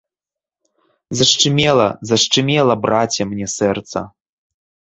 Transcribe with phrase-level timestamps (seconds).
[1.19, 3.99] Зашчымела, зашчымела, браце, мне сэрца!